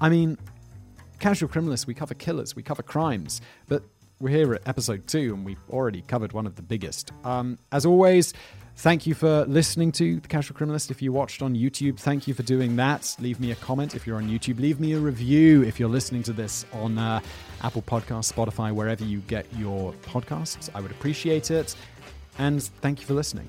[0.00, 0.36] I mean,
[1.20, 3.84] casual criminalists, we cover killers, we cover crimes, but
[4.18, 7.12] we're here at episode two and we've already covered one of the biggest.
[7.24, 8.34] Um, as always,
[8.76, 10.90] Thank you for listening to The Casual Criminalist.
[10.90, 13.14] If you watched on YouTube, thank you for doing that.
[13.20, 14.58] Leave me a comment if you're on YouTube.
[14.58, 17.20] Leave me a review if you're listening to this on uh,
[17.62, 20.70] Apple Podcasts, Spotify, wherever you get your podcasts.
[20.74, 21.76] I would appreciate it.
[22.38, 23.48] And thank you for listening.